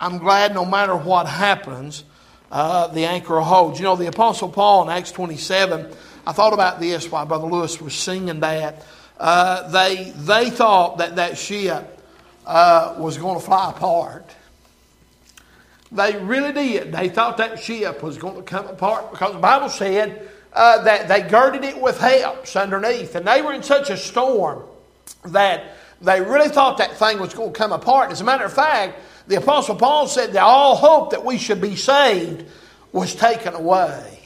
[0.00, 2.04] I'm glad no matter what happens,
[2.50, 3.78] uh, the anchor holds.
[3.78, 5.92] You know, the Apostle Paul in Acts 27,
[6.26, 8.84] I thought about this while Brother Lewis was singing that.
[9.18, 12.00] Uh, they, they thought that that ship
[12.46, 14.34] uh, was going to fly apart.
[15.92, 16.92] They really did.
[16.92, 21.08] They thought that ship was going to come apart because the Bible said uh, that
[21.08, 23.14] they girded it with helps underneath.
[23.16, 24.62] And they were in such a storm
[25.26, 28.10] that they really thought that thing was going to come apart.
[28.10, 28.98] As a matter of fact,
[29.30, 32.44] the Apostle Paul said that all hope that we should be saved
[32.92, 34.18] was taken away.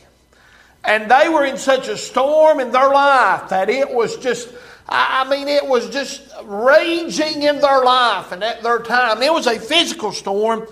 [0.82, 4.48] And they were in such a storm in their life that it was just,
[4.88, 9.22] I mean, it was just raging in their life and at their time.
[9.22, 10.66] It was a physical storm,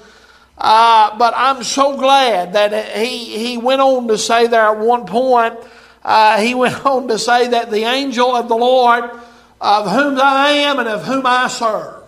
[0.57, 5.05] uh, but I'm so glad that he, he went on to say there at one
[5.05, 5.59] point,
[6.03, 9.11] uh, he went on to say that the angel of the Lord,
[9.61, 12.02] of whom I am and of whom I serve,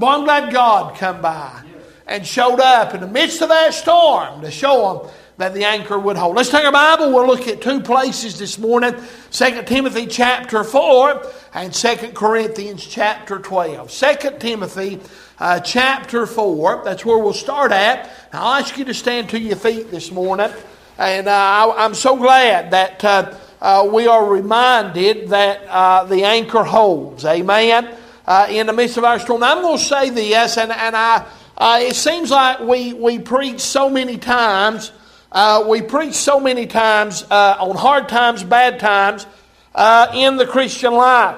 [0.00, 1.62] Boy, I'm glad God come by
[2.06, 5.98] and showed up in the midst of that storm to show them that the anchor
[5.98, 6.36] would hold.
[6.36, 7.12] Let's take our Bible.
[7.12, 8.94] We'll look at two places this morning
[9.30, 13.90] 2 Timothy chapter 4 and 2 Corinthians chapter 12.
[13.90, 15.00] 2 Timothy
[15.38, 18.10] uh, chapter 4, that's where we'll start at.
[18.32, 20.50] I'll ask you to stand to your feet this morning.
[20.96, 26.24] And uh, I, am so glad that uh, uh, we are reminded that uh, the
[26.24, 27.26] anchor holds.
[27.26, 29.42] Amen uh, in the midst of our storm.
[29.42, 31.26] I'm going to say this, and, and I,
[31.56, 34.92] uh, it seems like we, we preach so many times,
[35.32, 39.26] uh, we preach so many times uh, on hard times, bad times
[39.74, 41.36] uh, in the Christian life.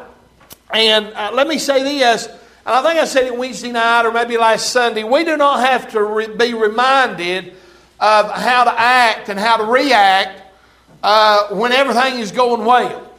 [0.73, 4.13] And uh, let me say this, and I think I said it Wednesday night or
[4.13, 7.55] maybe last Sunday, we do not have to re- be reminded
[8.01, 10.41] of how to act and how to react
[11.53, 13.12] when everything is going well.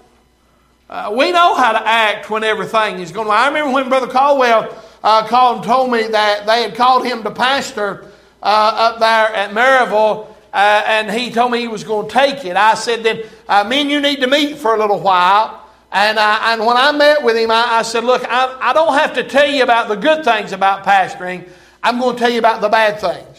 [0.89, 3.30] Uh, we know how to act when everything is going.
[3.30, 7.23] I remember when Brother Caldwell uh, called and told me that they had called him
[7.23, 12.08] to pastor uh, up there at Maryville, uh, and he told me he was going
[12.08, 12.58] to take it.
[12.58, 16.18] I said, "Then uh, me and you need to meet for a little while." And,
[16.18, 19.13] uh, and when I met with him, I, I said, "Look, I, I don't have
[19.13, 21.47] to tell you about the good things about pastoring.
[21.81, 23.33] I'm going to tell you about the bad things."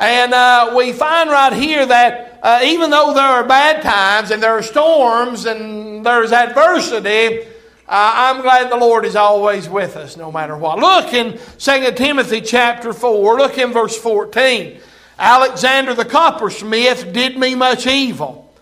[0.00, 4.42] And uh, we find right here that uh, even though there are bad times and
[4.42, 7.44] there are storms and there's adversity, uh,
[7.86, 10.78] I'm glad the Lord is always with us no matter what.
[10.78, 14.80] Look in 2 Timothy chapter 4, look in verse 14.
[15.18, 18.54] Alexander the coppersmith did me much evil.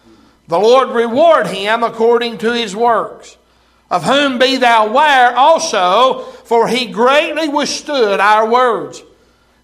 [0.48, 3.36] The Lord reward him according to his works.
[3.90, 9.04] Of whom be thou ware also, for he greatly withstood our words.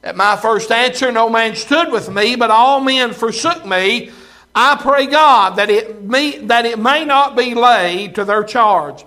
[0.04, 4.10] At my first answer, no man stood with me, but all men forsook me.
[4.54, 9.02] I pray God that it, may, that it may not be laid to their charge.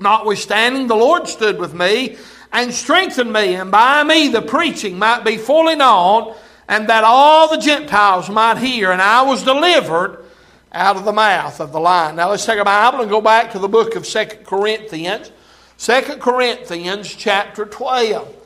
[0.00, 2.16] Notwithstanding, the Lord stood with me
[2.52, 6.34] and strengthened me, and by me the preaching might be fully known,
[6.68, 8.90] and that all the Gentiles might hear.
[8.90, 10.24] And I was delivered
[10.72, 12.16] out of the mouth of the lion.
[12.16, 15.30] Now let's take a Bible and go back to the book of Second Corinthians.
[15.76, 18.43] Second Corinthians chapter 12.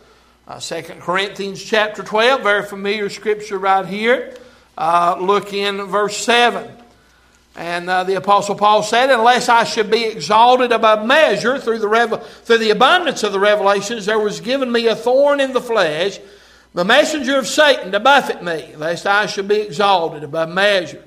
[0.49, 4.35] Uh, 2 Corinthians chapter 12, very familiar scripture right here.
[4.79, 6.73] Uh, look in verse 7.
[7.55, 11.89] And uh, the Apostle Paul said, Unless I should be exalted above measure through the,
[11.89, 15.61] revel- through the abundance of the revelations, there was given me a thorn in the
[15.61, 16.19] flesh,
[16.73, 21.05] the messenger of Satan to buffet me, lest I should be exalted above measure.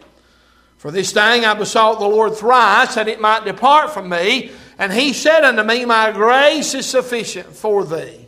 [0.78, 4.52] For this thing I besought the Lord thrice that it might depart from me.
[4.78, 8.28] And he said unto me, My grace is sufficient for thee.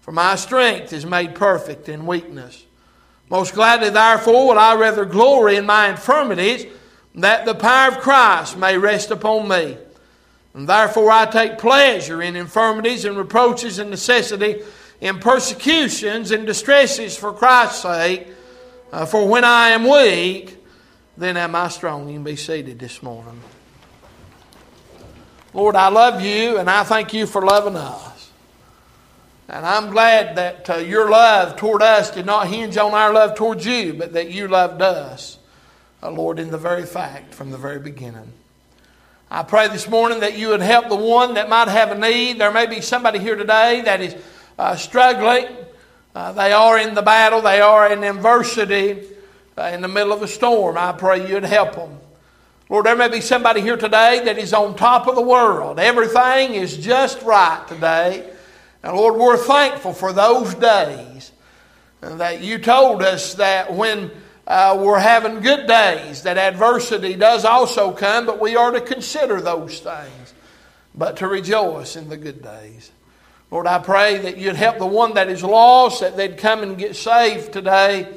[0.00, 2.64] For my strength is made perfect in weakness.
[3.28, 6.66] Most gladly, therefore, would I rather glory in my infirmities,
[7.14, 9.76] that the power of Christ may rest upon me.
[10.54, 14.62] And therefore, I take pleasure in infirmities and reproaches and necessity,
[15.00, 18.26] in persecutions and distresses for Christ's sake.
[18.92, 20.56] Uh, for when I am weak,
[21.16, 22.08] then am I strong.
[22.08, 23.40] You can be seated this morning.
[25.54, 28.09] Lord, I love you, and I thank you for loving us.
[29.52, 33.34] And I'm glad that uh, your love toward us did not hinge on our love
[33.34, 35.38] towards you, but that you loved us,
[36.04, 38.32] uh, Lord, in the very fact from the very beginning.
[39.28, 42.38] I pray this morning that you would help the one that might have a need.
[42.38, 44.14] There may be somebody here today that is
[44.56, 45.48] uh, struggling.
[46.14, 49.02] Uh, they are in the battle, they are in adversity,
[49.58, 50.78] uh, in the middle of a storm.
[50.78, 51.98] I pray you'd help them.
[52.68, 55.80] Lord, there may be somebody here today that is on top of the world.
[55.80, 58.29] Everything is just right today.
[58.82, 61.32] And Lord, we're thankful for those days
[62.00, 64.10] that you told us that when
[64.46, 69.40] uh, we're having good days, that adversity does also come, but we are to consider
[69.40, 70.34] those things,
[70.94, 72.90] but to rejoice in the good days.
[73.50, 76.78] Lord, I pray that you'd help the one that is lost, that they'd come and
[76.78, 78.08] get saved today.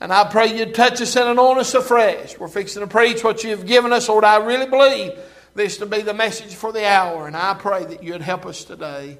[0.00, 2.38] And I pray you'd touch us and anoint us afresh.
[2.38, 4.08] We're fixing to preach what you've given us.
[4.08, 5.12] Lord, I really believe
[5.54, 7.26] this to be the message for the hour.
[7.26, 9.18] And I pray that you'd help us today.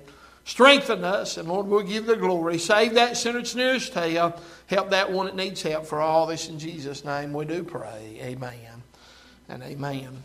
[0.48, 2.56] Strengthen us, and Lord, we'll give the glory.
[2.56, 4.40] Save that sinner that's nearest tail.
[4.64, 5.84] Help that one that needs help.
[5.84, 8.18] For all this in Jesus' name we do pray.
[8.22, 8.82] Amen
[9.50, 10.22] and amen.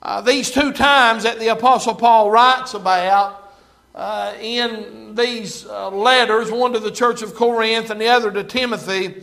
[0.00, 3.52] Uh, these two times that the Apostle Paul writes about
[3.94, 8.42] uh, in these uh, letters, one to the church of Corinth and the other to
[8.44, 9.22] Timothy,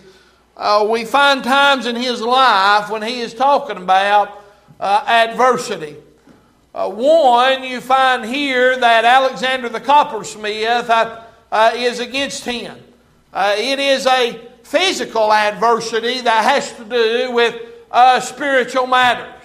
[0.56, 4.44] uh, we find times in his life when he is talking about
[4.80, 5.96] uh, adversity.
[6.80, 12.78] Uh, one, you find here that Alexander the coppersmith uh, uh, is against him.
[13.34, 17.54] Uh, it is a physical adversity that has to do with
[18.24, 19.44] spiritual matters.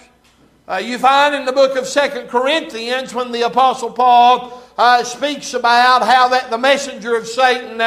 [0.81, 4.61] you find in the book of Second Corinthians when the Apostle Paul
[5.03, 7.81] speaks about how that the messenger of Satan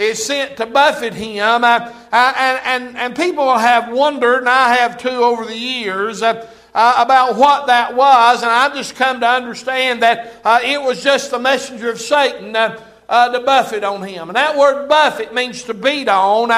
[0.00, 1.64] is sent to buffet him.
[1.64, 6.22] Uh, uh, and, and, and people have wondered, and I have too over the years,
[6.22, 8.42] uh, uh, about what that was.
[8.42, 12.54] And I've just come to understand that uh, it was just the messenger of Satan
[12.56, 12.78] uh,
[13.08, 14.28] to buffet on him.
[14.28, 16.50] And that word buffet means to beat on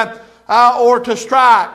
[0.48, 1.70] or to strike.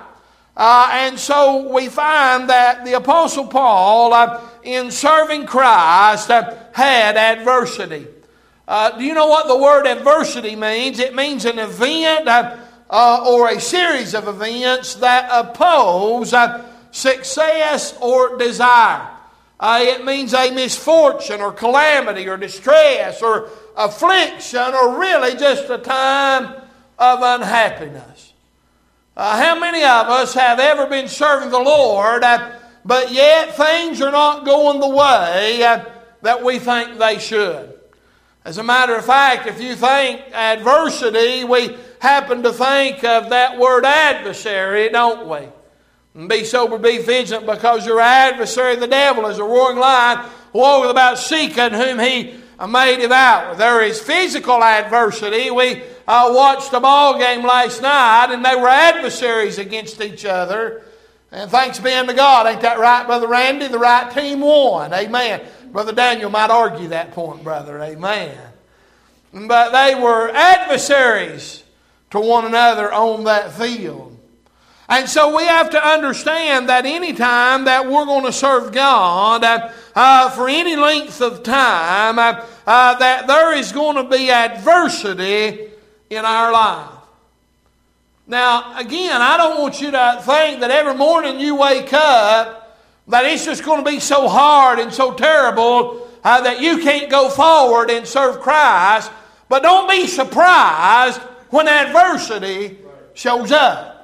[0.57, 8.07] and so we find that the Apostle Paul, in serving Christ, had adversity.
[8.67, 10.99] Uh, do you know what the word adversity means?
[10.99, 12.57] It means an event uh,
[12.89, 19.09] uh, or a series of events that oppose uh, success or desire.
[19.59, 25.77] Uh, it means a misfortune or calamity or distress or affliction or really just a
[25.77, 26.45] time
[26.99, 28.33] of unhappiness.
[29.15, 32.21] Uh, how many of us have ever been serving the Lord,
[32.85, 35.81] but yet things are not going the way
[36.21, 37.73] that we think they should?
[38.45, 43.57] As a matter of fact, if you think adversity, we happen to think of that
[43.57, 45.49] word adversary, don't we?
[46.17, 50.89] And be sober, be vigilant, because your adversary, the devil, is a roaring lion, walking
[50.89, 52.33] about seeking whom he
[52.67, 53.53] may devour.
[53.53, 55.51] There is physical adversity.
[55.51, 60.81] We uh, watched a ball game last night, and they were adversaries against each other.
[61.31, 63.67] And thanks be unto God, ain't that right, Brother Randy?
[63.67, 64.93] The right team won.
[64.93, 65.41] Amen.
[65.67, 67.79] Brother Daniel might argue that point, brother.
[67.79, 68.35] Amen.
[69.31, 71.63] But they were adversaries
[72.09, 74.16] to one another on that field.
[74.89, 79.43] And so we have to understand that any time that we're going to serve God
[79.43, 84.31] uh, uh, for any length of time, uh, uh that there is going to be
[84.31, 85.71] adversity
[86.09, 86.91] in our life.
[88.27, 93.25] Now, again, I don't want you to think that every morning you wake up that
[93.25, 97.29] it's just going to be so hard and so terrible uh, that you can't go
[97.29, 99.11] forward and serve Christ.
[99.47, 102.77] But don't be surprised when adversity
[103.13, 103.96] shows up.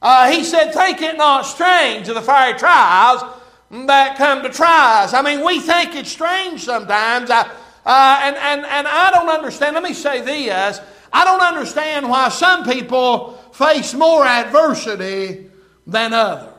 [0.00, 3.22] Uh, he said, Think it not strange of the fiery trials
[3.70, 5.12] that come to try us.
[5.12, 7.30] I mean, we think it's strange sometimes.
[7.30, 7.48] Uh,
[7.84, 9.74] uh, and, and, and I don't understand.
[9.74, 10.80] Let me say this
[11.12, 15.46] I don't understand why some people face more adversity
[15.86, 16.52] than others.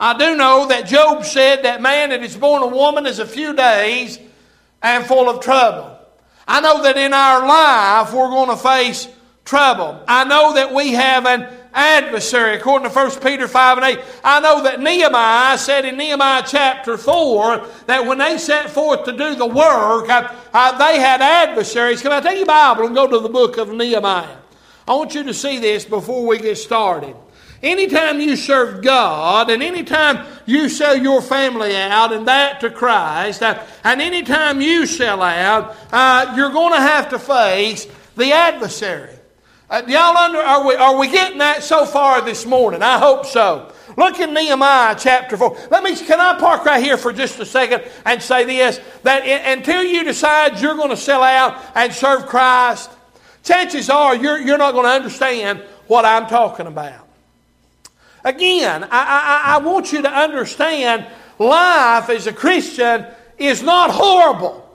[0.00, 3.26] I do know that Job said that man that is born a woman is a
[3.26, 4.18] few days
[4.80, 5.98] and full of trouble.
[6.46, 9.08] I know that in our life we're going to face
[9.48, 9.98] trouble.
[10.06, 14.04] I know that we have an adversary, according to 1 Peter 5 and 8.
[14.22, 19.12] I know that Nehemiah said in Nehemiah chapter 4 that when they set forth to
[19.12, 22.02] do the work, they had adversaries.
[22.02, 24.36] Can I take your Bible and go to the book of Nehemiah?
[24.86, 27.16] I want you to see this before we get started.
[27.62, 33.42] Anytime you serve God and anytime you sell your family out and that to Christ,
[33.42, 39.17] uh, and anytime you sell out, uh, you're going to have to face the adversary.
[39.70, 42.82] Uh, y'all under, are we, are we getting that so far this morning?
[42.82, 43.70] I hope so.
[43.98, 45.68] Look in Nehemiah chapter 4.
[45.70, 48.80] Let me, can I park right here for just a second and say this?
[49.02, 52.90] That in, until you decide you're going to sell out and serve Christ,
[53.42, 57.06] chances are you're, you're not going to understand what I'm talking about.
[58.24, 61.06] Again, I, I, I want you to understand
[61.38, 63.06] life as a Christian
[63.36, 64.67] is not horrible.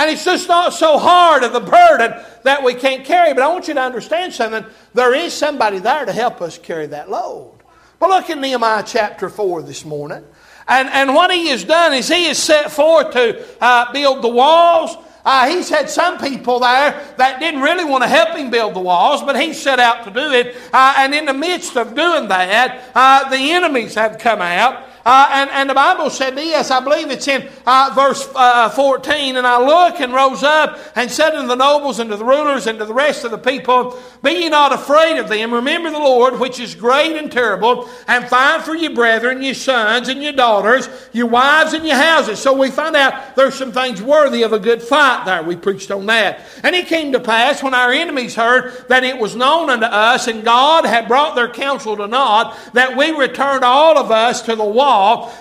[0.00, 3.34] And it's just not so hard of a burden that we can't carry.
[3.34, 4.64] But I want you to understand something.
[4.94, 7.52] There is somebody there to help us carry that load.
[7.98, 10.24] But look in Nehemiah chapter 4 this morning.
[10.66, 14.28] And, and what he has done is he has set forth to uh, build the
[14.28, 18.74] walls uh, he's had some people there that didn't really want to help him build
[18.74, 20.56] the walls, but he set out to do it.
[20.72, 25.28] Uh, and in the midst of doing that, uh, the enemies have come out Uh,
[25.32, 29.46] and, and the Bible said this, I believe it's in uh, verse uh, 14, and
[29.46, 32.78] I looked and rose up and said unto the nobles and to the rulers and
[32.78, 35.54] to the rest of the people, Be ye not afraid of them.
[35.54, 40.08] Remember the Lord, which is great and terrible, and find for your brethren, your sons
[40.08, 42.38] and your daughters, your wives and your houses.
[42.38, 45.42] So we find out there's some things worthy of a good fight there.
[45.42, 46.40] We preached on that.
[46.62, 50.26] And it came to pass when our enemies heard that it was known unto us,
[50.26, 54.56] and God had brought their counsel to naught, that we returned all of us to
[54.56, 54.89] the wall,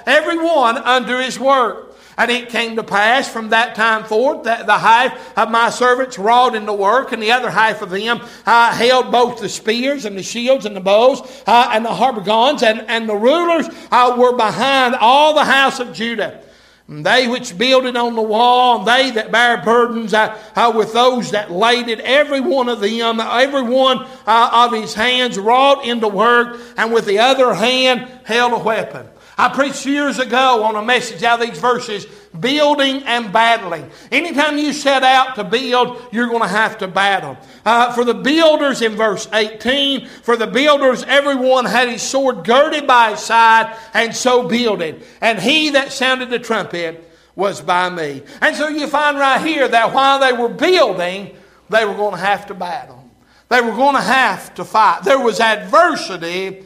[0.06, 1.90] every one under his work.
[2.18, 6.20] And it came to pass from that time forth that the half of my servants
[6.20, 10.04] wrought in the work, and the other half of them uh, held both the spears
[10.04, 14.16] and the shields and the bows uh, and the habergeons, and, and the rulers uh,
[14.18, 16.44] were behind all the house of Judah.
[16.90, 20.92] And they which builded on the wall, and they that bear burdens uh, uh, with
[20.92, 25.86] those that laid it, every one of them, every one uh, of his hands wrought
[25.86, 29.08] into work, and with the other hand held a weapon.
[29.40, 32.06] I preached years ago on a message out of these verses
[32.38, 33.90] building and battling.
[34.12, 37.38] Anytime you set out to build, you're going to have to battle.
[37.64, 42.86] Uh, for the builders in verse 18, for the builders, everyone had his sword girded
[42.86, 45.06] by his side, and so builded.
[45.22, 48.24] And he that sounded the trumpet was by me.
[48.42, 51.34] And so you find right here that while they were building,
[51.70, 53.10] they were going to have to battle.
[53.48, 55.04] They were going to have to fight.
[55.06, 56.66] There was adversity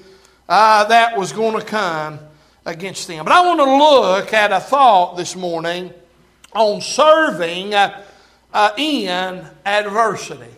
[0.50, 2.20] uh, that was going to come
[2.66, 3.26] against them.
[3.26, 5.94] But I want to look at a thought this morning
[6.54, 8.04] on serving uh,
[8.54, 10.52] uh, in adversity.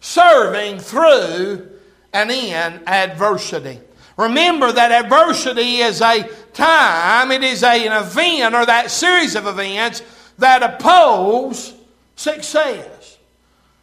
[0.00, 1.68] Serving through
[2.12, 3.80] and in adversity.
[4.16, 9.46] Remember that adversity is a time, it is a, an event or that series of
[9.46, 10.02] events
[10.38, 11.74] that oppose
[12.16, 12.99] success.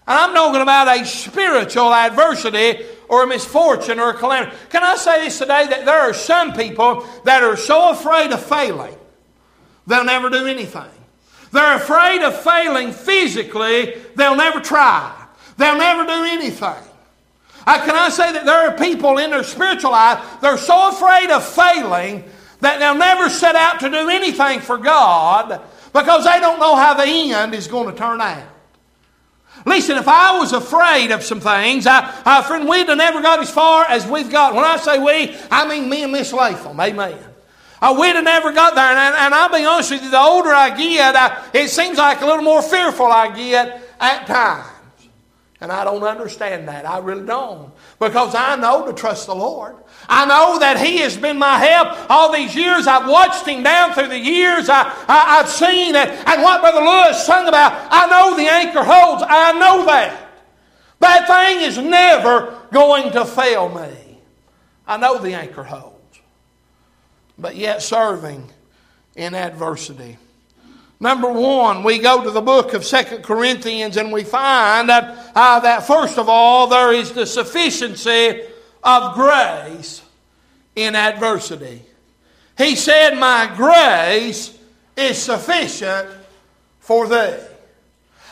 [0.08, 4.56] And I'm talking about a spiritual adversity or a misfortune or a calamity.
[4.70, 8.42] Can I say this today that there are some people that are so afraid of
[8.42, 8.96] failing,
[9.86, 10.90] they'll never do anything.
[11.52, 15.14] They're afraid of failing physically, they'll never try.
[15.58, 16.84] They'll never do anything.
[17.66, 21.32] Uh, can I say that there are people in their spiritual life, they're so afraid
[21.32, 22.24] of failing
[22.62, 25.62] that they'll never set out to do anything for God
[25.92, 28.57] because they don't know how the end is going to turn out.
[29.66, 33.40] Listen, if I was afraid of some things, I, I, friend, we'd have never got
[33.40, 34.56] as far as we've got.
[34.56, 36.80] When I say we, I mean me and Miss Latham.
[36.80, 37.18] Amen.
[37.82, 38.86] Uh, we'd have never got there.
[38.86, 42.22] And, and, I'll be honest with you, the older I get, I, it seems like
[42.22, 44.77] a little more fearful I get at times.
[45.60, 46.88] And I don't understand that.
[46.88, 47.72] I really don't.
[48.00, 49.76] Because I know to trust the Lord.
[50.08, 52.86] I know that He has been my help all these years.
[52.86, 54.70] I've watched Him down through the years.
[54.70, 56.10] I, I, have seen it.
[56.10, 59.24] And what Brother Lewis sung about, I know the anchor holds.
[59.28, 60.30] I know that.
[61.00, 64.20] That thing is never going to fail me.
[64.86, 65.96] I know the anchor holds.
[67.38, 68.52] But yet serving
[69.16, 70.18] in adversity.
[71.00, 75.60] Number one, we go to the book of Second Corinthians and we find that, uh,
[75.60, 78.42] that first of all, there is the sufficiency
[78.84, 80.02] of grace
[80.76, 81.84] in adversity.
[82.58, 84.58] He said, My grace
[84.96, 86.10] is sufficient
[86.80, 87.38] for thee.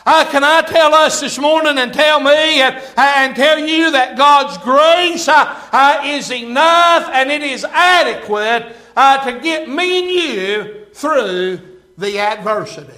[0.04, 4.16] Uh, can I tell us this morning and tell me and, and tell you that
[4.16, 10.86] God's grace uh, uh, is enough and it is adequate to get me and you
[10.92, 12.92] through the adversity.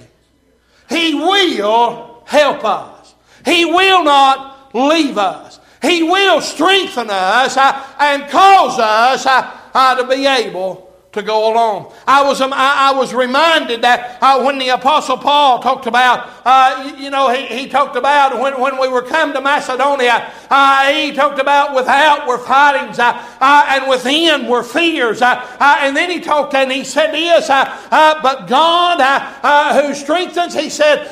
[0.89, 3.15] He will help us.
[3.45, 5.59] He will not leave us.
[5.81, 11.51] He will strengthen us uh, and cause us uh, uh, to be able to go
[11.51, 11.91] along.
[12.05, 16.93] I was, um, I, was reminded that uh, when the Apostle Paul talked about, uh,
[16.95, 20.91] you, you, know, he, he talked about when, when we were come to Macedonia, uh,
[20.91, 25.23] he talked about without were fightings uh, uh, and within were fears.
[25.23, 31.05] Uh, and then he talked and he said this, but God who strengthens, he said,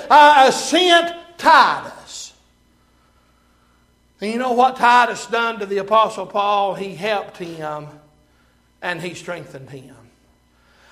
[0.51, 2.33] sent Titus.
[4.21, 6.75] And you know what Titus done to the Apostle Paul?
[6.75, 7.87] He helped him
[8.81, 9.95] and he strengthened him.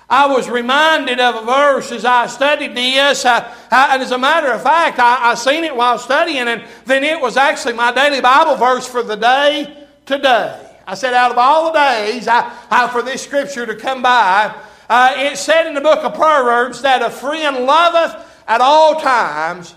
[0.08, 4.18] I was reminded of a verse as I studied this, uh, uh, and as a
[4.18, 7.92] matter of fact, I, I seen it while studying, and then it was actually my
[7.92, 10.62] daily Bible verse for the day today.
[10.86, 14.56] I said, out of all the days I, I, for this scripture to come by,
[14.88, 19.74] uh, it said in the book of Proverbs that a friend loveth at all times,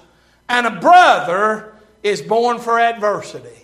[0.48, 1.74] and a brother
[2.04, 3.59] is born for adversity.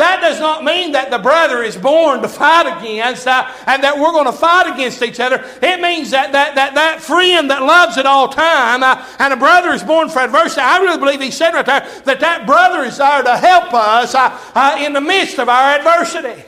[0.00, 3.98] That does not mean that the brother is born to fight against uh, and that
[3.98, 5.44] we're going to fight against each other.
[5.60, 9.36] It means that that, that, that friend that loves at all time uh, and a
[9.36, 10.62] brother is born for adversity.
[10.62, 14.14] I really believe he said right there that that brother is there to help us
[14.14, 16.44] uh, uh in the midst of our adversity.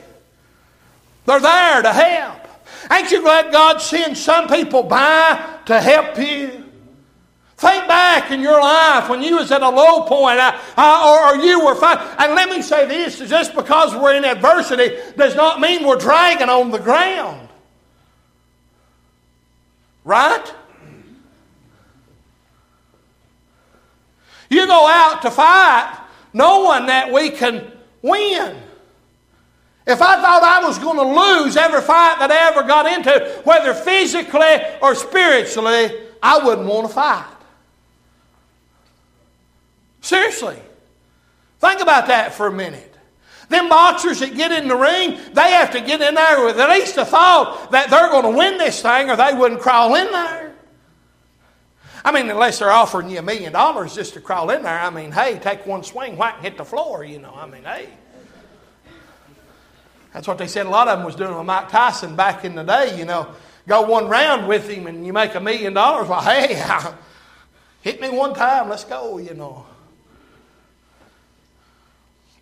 [1.25, 2.47] They're there to help.
[2.91, 6.62] Ain't you glad God sends some people by to help you?
[7.63, 11.37] Think back in your life when you was at a low point uh, uh, or,
[11.37, 11.97] or, you were fine.
[12.17, 16.49] And let me say this, just because we're in adversity does not mean we're dragging
[16.49, 17.47] on the ground.
[20.03, 20.53] Right?
[24.49, 26.01] You go out to fight
[26.33, 28.57] knowing that we can win.
[29.87, 33.41] If I thought I was going to lose every fight that I ever got into,
[33.45, 35.91] whether physically or spiritually,
[36.21, 37.32] I wouldn't want to fight.
[40.03, 40.57] Seriously.
[41.59, 42.93] Think about that for a minute.
[43.47, 46.69] Them boxers that get in the ring, they have to get in there with at
[46.69, 50.11] least a thought that they're going to win this thing or they wouldn't crawl in
[50.11, 50.55] there.
[52.03, 54.89] I mean, unless they're offering you a million dollars just to crawl in there, I
[54.89, 57.33] mean, hey, take one swing, whack, and hit the floor, you know.
[57.33, 57.87] I mean, hey.
[60.13, 62.55] That's what they said a lot of them was doing with Mike Tyson back in
[62.55, 63.33] the day, you know.
[63.69, 66.09] Go one round with him and you make a million dollars.
[66.09, 66.61] Well, hey,
[67.81, 69.65] hit me one time, let's go, you know.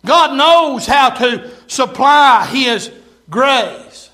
[0.04, 2.90] God knows how to supply His
[3.30, 4.10] grace.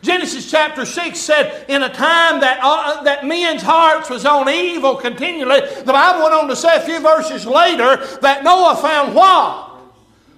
[0.00, 4.94] Genesis chapter 6 said, in a time that, uh, that men's hearts was on evil
[4.94, 9.80] continually, the Bible went on to say a few verses later that Noah found what?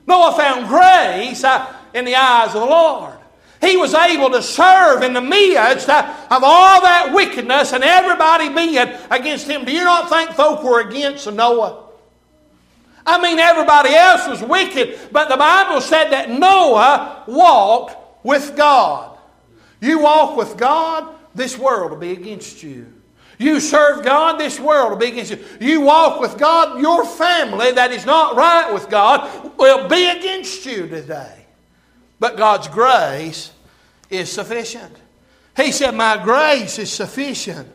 [0.06, 1.44] Noah found grace.
[1.44, 3.14] Uh, in the eyes of the Lord.
[3.60, 8.78] He was able to serve in the midst of all that wickedness and everybody being
[9.10, 9.64] against him.
[9.64, 11.79] Do you not think folk were against Noah?
[13.06, 19.18] I mean, everybody else was wicked, but the Bible said that Noah walked with God.
[19.80, 22.92] You walk with God, this world will be against you.
[23.38, 25.42] You serve God, this world will be against you.
[25.60, 30.66] You walk with God, your family that is not right with God will be against
[30.66, 31.46] you today.
[32.18, 33.50] But God's grace
[34.10, 34.94] is sufficient.
[35.56, 37.66] He said, My grace is sufficient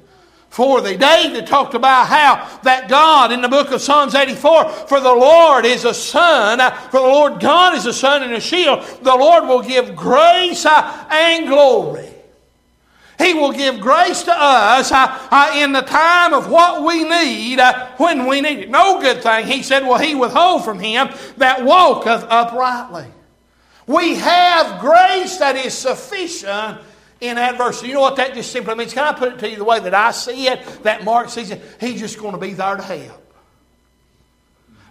[0.49, 0.95] for thee.
[0.95, 5.65] David talked about how that God in the book of Psalms 84, for the Lord
[5.65, 6.59] is a sun,
[6.91, 8.83] for the Lord God is a sun and a shield.
[9.01, 12.09] The Lord will give grace and glory.
[13.17, 17.59] He will give grace to us uh, uh, in the time of what we need
[17.59, 18.69] uh, when we need it.
[18.69, 23.05] No good thing, he said, will he withhold from him that walketh uprightly.
[23.87, 26.79] We have grace that is sufficient
[27.21, 27.87] in adversity.
[27.87, 28.93] You know what that just simply means?
[28.93, 31.51] Can I put it to you the way that I see it, that Mark sees
[31.51, 31.61] it?
[31.79, 33.21] He's just going to be there to help.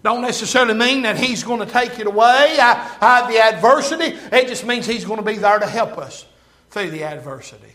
[0.03, 4.17] Don't necessarily mean that he's going to take it away, uh, uh, the adversity.
[4.33, 6.27] It just means he's going to be there to help us
[6.71, 7.73] through the adversity.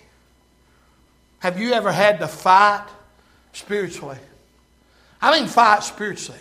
[1.39, 2.85] Have you ever had to fight
[3.53, 4.19] spiritually?
[5.21, 6.39] I mean, fight spiritually.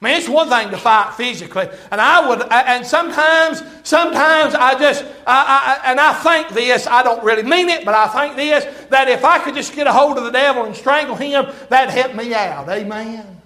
[0.00, 4.78] I mean, it's one thing to fight physically, and I would, and sometimes, sometimes I
[4.78, 8.36] just, I, I, and I think this, I don't really mean it, but I think
[8.36, 11.46] this, that if I could just get a hold of the devil and strangle him,
[11.68, 12.68] that'd help me out.
[12.68, 13.38] Amen.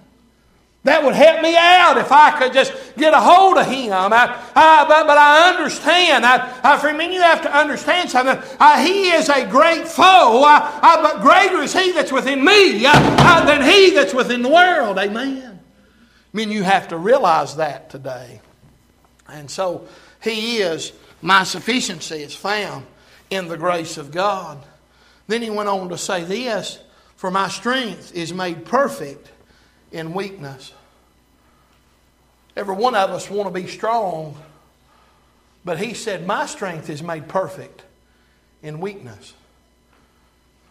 [0.83, 3.93] That would help me out if I could just get a hold of him.
[3.93, 6.25] I, I, but, but I understand.
[6.25, 8.37] I, I, for me, you have to understand something.
[8.59, 13.45] Uh, he is a great foe, uh, but greater is he that's within me uh,
[13.45, 14.99] than he that's within the world.
[14.99, 15.52] Amen.
[16.33, 18.41] I mean, you have to realize that today.
[19.27, 19.87] And so,
[20.21, 20.91] He is,
[21.21, 22.85] my sufficiency is found
[23.29, 24.63] in the grace of God.
[25.27, 26.79] Then he went on to say this
[27.15, 29.29] For my strength is made perfect
[29.91, 30.73] in weakness.
[32.55, 34.37] Every one of us want to be strong,
[35.65, 37.83] but he said, My strength is made perfect
[38.61, 39.33] in weakness.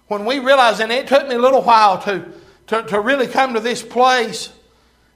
[0.08, 2.30] When we realize, and it took me a little while to,
[2.68, 4.52] to, to really come to this place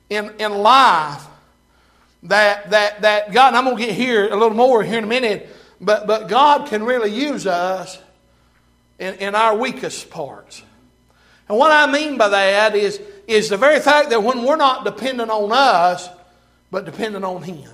[0.09, 1.27] in, in life
[2.25, 5.09] that, that, that God, I'm going to get here a little more here in a
[5.09, 5.49] minute,
[5.81, 7.99] but, but God can really use us
[8.99, 10.63] in, in our weakest parts.
[11.49, 14.85] And what I mean by that is, is the very fact that when we're not
[14.85, 16.09] dependent on us,
[16.71, 17.71] but dependent on Him.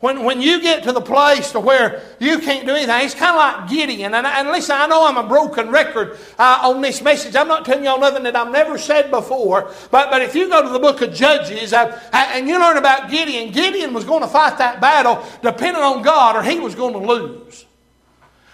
[0.00, 3.32] When, when you get to the place to where you can't do anything, it's kind
[3.32, 4.14] of like Gideon.
[4.14, 7.36] And, and listen, I know I'm a broken record uh, on this message.
[7.36, 9.70] I'm not telling y'all nothing that I've never said before.
[9.90, 13.10] But, but if you go to the book of Judges uh, and you learn about
[13.10, 16.94] Gideon, Gideon was going to fight that battle depending on God or he was going
[16.94, 17.66] to lose.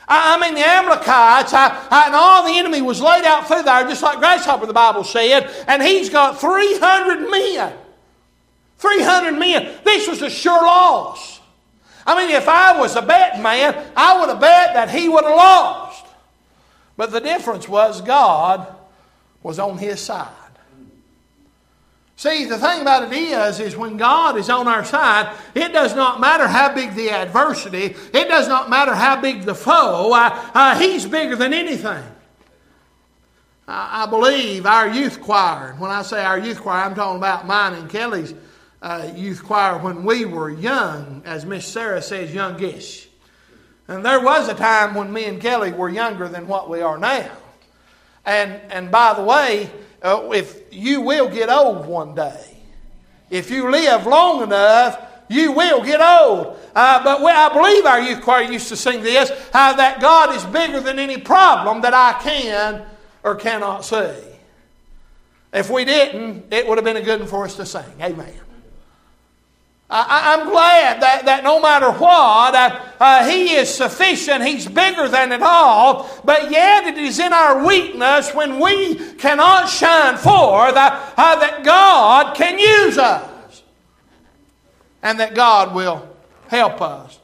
[0.08, 3.82] I mean, the Amalekites I, I, and all the enemy was laid out through there,
[3.88, 7.72] just like grasshopper, the Bible said, and he's got 300 men.
[8.78, 9.78] 300 men.
[9.84, 11.35] This was a sure loss.
[12.06, 15.24] I mean, if I was a betting man, I would have bet that he would
[15.24, 16.04] have lost.
[16.96, 18.74] But the difference was God
[19.42, 20.28] was on his side.
[22.18, 25.94] See, the thing about it is, is when God is on our side, it does
[25.94, 30.50] not matter how big the adversity, it does not matter how big the foe, uh,
[30.54, 32.02] uh, He's bigger than anything.
[33.68, 37.46] I, I, believe our youth choir, when I say our youth choir, I'm talking about
[37.46, 38.32] mine and Kelly's
[38.82, 43.08] uh, youth choir when we were young, as Miss Sarah says, youngish.
[43.88, 46.98] And there was a time when me and Kelly were younger than what we are
[46.98, 47.30] now.
[48.24, 49.70] And, and by the way,
[50.02, 52.56] uh, if you will get old one day,
[53.30, 56.58] if you live long enough, you will get old.
[56.74, 60.34] Uh, but we, I believe our youth choir used to sing this uh, that God
[60.34, 62.84] is bigger than any problem that I can
[63.22, 64.14] or cannot see.
[65.52, 67.84] If we didn't, it would have been a good one for us to sing.
[68.00, 68.45] Amen.
[69.88, 74.44] I, am glad that, that no matter what, uh, uh, He is sufficient.
[74.44, 76.10] He's bigger than it all.
[76.24, 81.62] But yet, it is in our weakness when we cannot shine forth uh, uh, that
[81.64, 83.62] God can use us
[85.02, 86.08] and that God will
[86.48, 87.20] help us.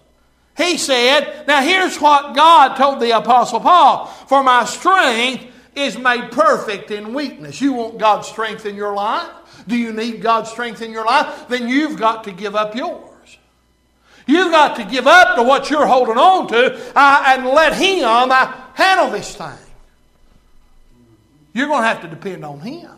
[0.56, 6.30] He said, Now here's what God told the Apostle Paul For my strength is made
[6.30, 7.60] perfect in weakness.
[7.60, 9.30] You want God's strength in your life?
[9.66, 11.48] Do you need God's strength in your life?
[11.48, 13.38] Then you've got to give up yours.
[14.26, 18.30] You've got to give up to what you're holding on to uh, and let Him
[18.30, 19.52] uh, handle this thing.
[21.52, 22.90] You're going to have to depend on Him.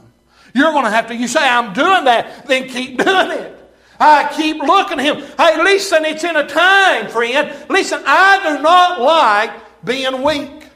[0.55, 3.51] You're going to have to, you say, I'm doing that, then keep doing it.
[3.99, 5.25] I keep looking at Him.
[5.39, 7.55] Hey, listen, it's in a time, friend.
[7.69, 9.51] Listen, I do not like
[9.85, 10.69] being weak.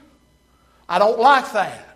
[0.88, 1.87] I don't like that.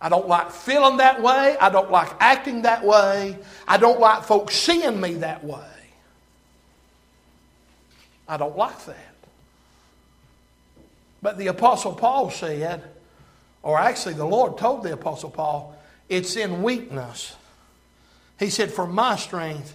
[0.00, 1.56] I don't like feeling that way.
[1.58, 3.38] I don't like acting that way.
[3.66, 5.60] I don't like folks seeing me that way.
[8.28, 9.14] I don't like that.
[11.22, 12.82] But the Apostle Paul said,
[13.62, 15.76] or actually the Lord told the Apostle Paul,
[16.08, 17.34] it's in weakness.
[18.38, 19.74] He said, For my strength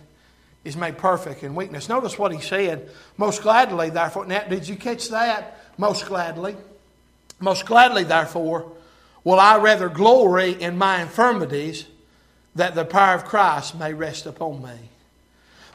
[0.63, 1.89] is made perfect in weakness.
[1.89, 2.89] Notice what he said.
[3.17, 4.27] Most gladly, therefore.
[4.27, 5.57] Now, did you catch that?
[5.77, 6.55] Most gladly.
[7.39, 8.71] Most gladly, therefore
[9.23, 11.85] will I rather glory in my infirmities
[12.55, 14.89] that the power of Christ may rest upon me.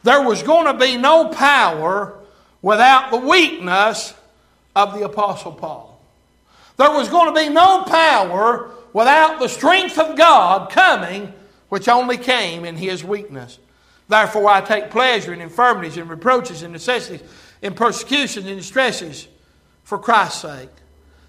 [0.03, 2.19] There was going to be no power
[2.61, 4.13] without the weakness
[4.75, 5.99] of the Apostle Paul.
[6.77, 11.33] There was going to be no power without the strength of God coming,
[11.69, 13.57] which only came in his weakness.
[14.07, 17.27] Therefore, I take pleasure in infirmities and reproaches and necessities,
[17.61, 19.27] in persecutions and distresses
[19.83, 20.69] for Christ's sake.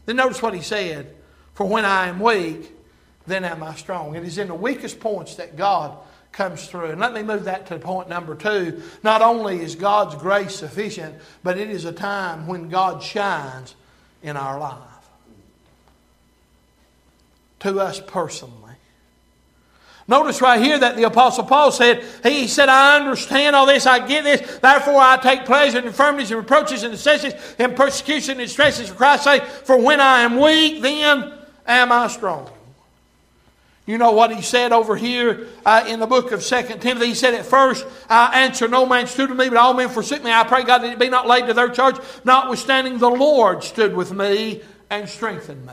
[0.05, 1.15] Then notice what he said.
[1.59, 2.73] For when I am weak,
[3.27, 4.15] then am I strong.
[4.15, 5.99] It is in the weakest points that God
[6.31, 6.91] comes through.
[6.91, 8.81] And let me move that to point number two.
[9.03, 13.75] Not only is God's grace sufficient, but it is a time when God shines
[14.23, 14.79] in our life.
[17.59, 18.77] To us personally.
[20.07, 24.07] Notice right here that the Apostle Paul said, He said, I understand all this, I
[24.07, 28.49] get this, therefore I take pleasure in infirmities and reproaches and necessities and persecution and
[28.49, 31.38] stresses for Christ's sake, for when I am weak, then
[31.69, 32.51] am I strong?
[33.89, 37.07] You know what he said over here uh, in the book of Second Timothy?
[37.07, 40.23] He said, At first, I answer, no man stood with me, but all men forsook
[40.23, 40.31] me.
[40.31, 41.97] I pray God that it be not laid to their charge.
[42.23, 45.73] Notwithstanding, the Lord stood with me and strengthened me.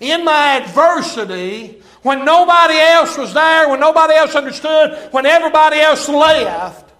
[0.00, 6.08] In my adversity, when nobody else was there, when nobody else understood, when everybody else
[6.08, 6.90] left,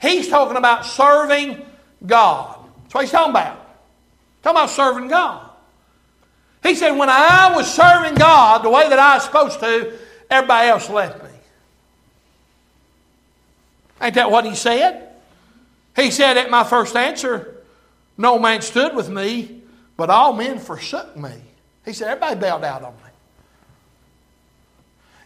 [0.00, 1.62] he's talking about serving
[2.06, 2.58] God.
[2.84, 3.61] That's what he's talking about.
[4.42, 5.50] Talking about serving God.
[6.62, 9.98] He said, when I was serving God the way that I was supposed to,
[10.30, 11.30] everybody else left me.
[14.00, 15.08] Ain't that what he said?
[15.94, 17.56] He said at my first answer,
[18.16, 19.62] No man stood with me,
[19.96, 21.32] but all men forsook me.
[21.84, 22.98] He said, Everybody bailed out on me.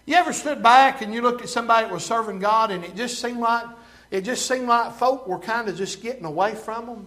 [0.07, 2.94] You ever stood back and you looked at somebody that was serving God and it
[2.94, 3.66] just seemed like
[4.11, 7.07] it just seemed like folk were kind of just getting away from them?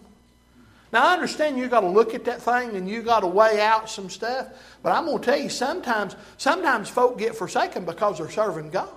[0.92, 3.62] Now, I understand you got to look at that thing and you got to weigh
[3.62, 4.48] out some stuff,
[4.82, 8.90] but I'm going to tell you sometimes, sometimes folk get forsaken because they're serving God.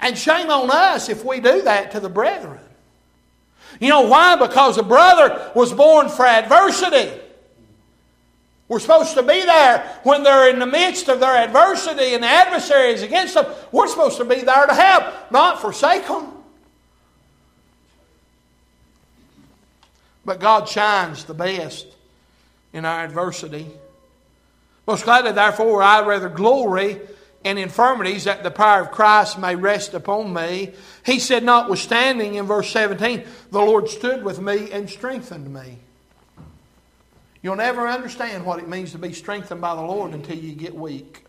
[0.00, 2.60] And shame on us if we do that to the brethren.
[3.80, 4.36] You know why?
[4.36, 7.20] Because a brother was born for adversity.
[8.68, 12.28] We're supposed to be there when they're in the midst of their adversity and the
[12.28, 13.46] adversary is against them.
[13.72, 16.33] We're supposed to be there to help, not forsake them.
[20.24, 21.86] But God shines the best
[22.72, 23.66] in our adversity.
[24.86, 27.00] Most gladly, therefore, I rather glory
[27.42, 30.72] in infirmities that the power of Christ may rest upon me.
[31.04, 35.78] He said, notwithstanding, in verse 17, the Lord stood with me and strengthened me.
[37.42, 40.74] You'll never understand what it means to be strengthened by the Lord until you get
[40.74, 41.23] weak.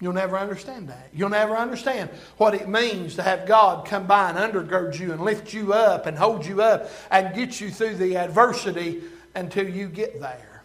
[0.00, 1.10] You'll never understand that.
[1.12, 2.08] You'll never understand
[2.38, 6.06] what it means to have God come by and undergird you and lift you up
[6.06, 9.02] and hold you up and get you through the adversity
[9.34, 10.62] until you get there.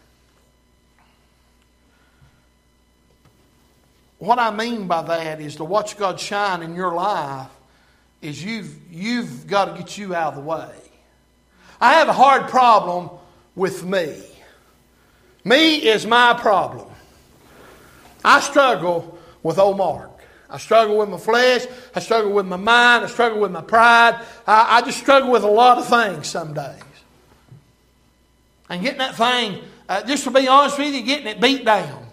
[4.19, 7.50] What I mean by that is to watch God shine in your life
[8.21, 10.71] is you've, you've got to get you out of the way.
[11.82, 13.10] I have a hard problem
[13.54, 14.15] with me.
[15.43, 16.88] Me is my problem.
[18.24, 19.14] I struggle
[19.45, 20.10] with old Mark.
[20.49, 21.67] I struggle with my flesh.
[21.93, 23.05] I struggle with my mind.
[23.05, 24.25] I struggle with my pride.
[24.47, 26.81] I, I just struggle with a lot of things some days.
[28.67, 32.08] And getting that thing, uh, just to be honest with you, getting it beat down.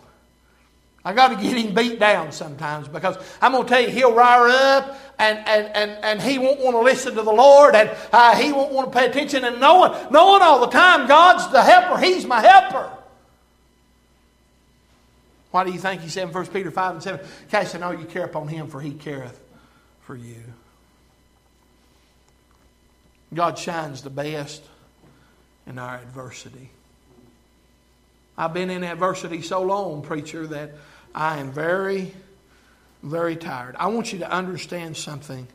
[1.06, 4.14] I got to get him beat down sometimes because I'm going to tell you, he'll
[4.14, 7.90] rile up and, and, and, and he won't want to listen to the Lord and
[8.12, 9.42] uh, he won't want to pay attention.
[9.44, 12.90] And knowing, knowing all the time God's the helper, He's my helper.
[15.52, 18.06] Why do you think he said in 1 Peter 5 and 7, Cast all you
[18.06, 19.38] care upon him, for he careth
[20.00, 20.42] for you.
[23.32, 24.62] God shines the best
[25.66, 26.70] in our adversity.
[28.36, 30.72] I've been in adversity so long, preacher, that
[31.14, 32.14] I am very,
[33.02, 33.76] very tired.
[33.78, 35.46] I want you to understand something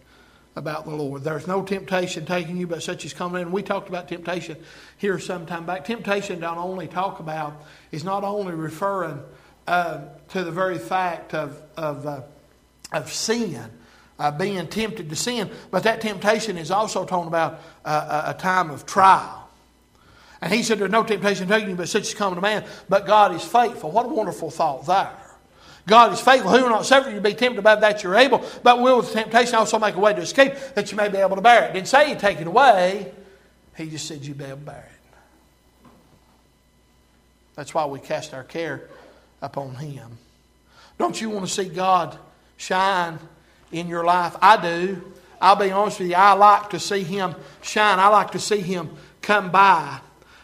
[0.55, 1.23] about the Lord.
[1.23, 3.51] There's no temptation taking you, but such as coming in.
[3.51, 4.57] We talked about temptation
[4.97, 5.85] here some time back.
[5.85, 9.19] Temptation don't only talk about, is not only referring
[9.67, 9.99] uh,
[10.29, 12.21] to the very fact of, of, uh,
[12.93, 13.61] of sin,
[14.19, 18.69] uh, being tempted to sin, but that temptation is also talking about uh, a time
[18.69, 19.49] of trial.
[20.41, 22.63] And he said, There's no temptation taking you, but such is coming to man.
[22.87, 23.91] But God is faithful.
[23.91, 25.11] What a wonderful thought there.
[25.87, 28.43] God is faithful, who will not suffer you to be tempted above that you're able,
[28.61, 31.37] but will with temptation also make a way to escape that you may be able
[31.37, 31.73] to bear it.
[31.73, 33.11] Didn't say he'd take it away,
[33.77, 35.89] he just said you'd be able to bear it.
[37.55, 38.89] That's why we cast our care
[39.41, 40.17] upon him.
[40.97, 42.17] Don't you want to see God
[42.57, 43.19] shine
[43.71, 44.35] in your life?
[44.41, 45.13] I do.
[45.39, 47.99] I'll be honest with you, I like to see him shine.
[47.99, 48.89] I like to see him
[49.21, 49.99] come by.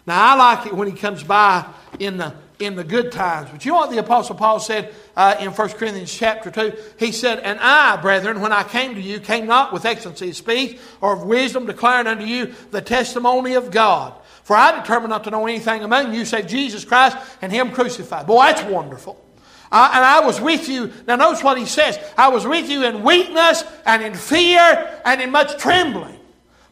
[0.05, 1.65] Now, I like it when he comes by
[1.97, 3.49] in the, in the good times.
[3.49, 6.73] But you know what the Apostle Paul said uh, in 1 Corinthians chapter 2?
[6.99, 10.35] He said, And I, brethren, when I came to you, came not with excellency of
[10.35, 14.13] speech or of wisdom, declaring unto you the testimony of God.
[14.43, 18.27] For I determined not to know anything among you save Jesus Christ and Him crucified.
[18.27, 19.23] Boy, that's wonderful.
[19.71, 20.91] Uh, and I was with you.
[21.07, 21.97] Now, notice what he says.
[22.15, 26.19] I was with you in weakness and in fear and in much trembling.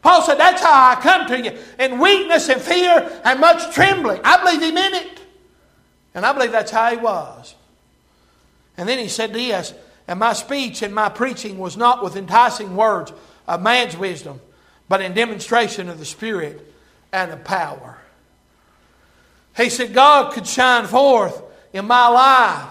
[0.02, 4.20] Paul said, That's how I come to you in weakness and fear and much trembling.
[4.22, 5.20] I believe he meant it.
[6.14, 7.56] And I believe that's how he was.
[8.76, 9.74] And then he said this,
[10.06, 13.12] And my speech and my preaching was not with enticing words
[13.48, 14.40] of man's wisdom,
[14.88, 16.71] but in demonstration of the Spirit
[17.12, 17.98] and the power.
[19.56, 22.70] He said, God could shine forth in my life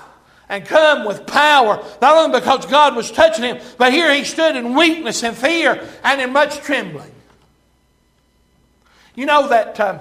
[0.50, 4.56] and come with power, not only because God was touching him, but here he stood
[4.56, 7.12] in weakness and fear and in much trembling.
[9.16, 10.00] You know that uh,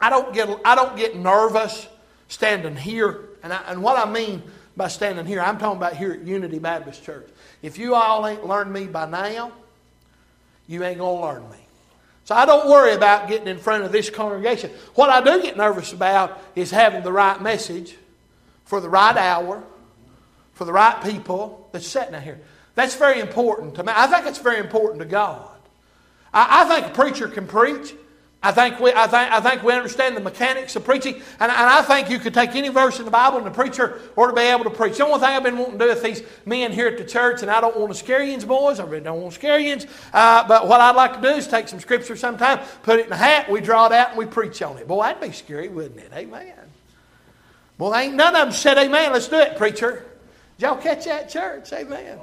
[0.00, 1.86] I, don't get, I don't get nervous
[2.28, 3.20] standing here.
[3.42, 4.42] And, I, and what I mean
[4.76, 7.28] by standing here, I'm talking about here at Unity Baptist Church.
[7.62, 9.52] If you all ain't learned me by now,
[10.66, 11.57] you ain't going to learn me.
[12.28, 14.70] So I don't worry about getting in front of this congregation.
[14.96, 17.96] What I do get nervous about is having the right message
[18.66, 19.64] for the right hour,
[20.52, 22.38] for the right people that's sitting out here.
[22.74, 23.94] That's very important to me.
[23.96, 25.48] I think it's very important to God.
[26.30, 27.94] I, I think a preacher can preach.
[28.40, 31.52] I think, we, I, think, I think we understand the mechanics of preaching, and, and
[31.52, 34.32] I think you could take any verse in the Bible and the preacher ought to
[34.32, 34.96] be able to preach.
[34.96, 37.42] The only thing I've been wanting to do with these men here at the church,
[37.42, 39.78] and I don't want to scare you, boys, I really don't want to scare you,
[40.12, 43.12] uh, but what I'd like to do is take some scripture sometime, put it in
[43.12, 44.86] a hat, we draw it out, and we preach on it.
[44.86, 46.12] Boy, that'd be scary, wouldn't it?
[46.14, 46.54] Amen.
[47.76, 49.12] Well, ain't none of them said amen.
[49.12, 50.06] Let's do it, preacher.
[50.58, 51.72] Did y'all catch that, church?
[51.72, 52.20] Amen.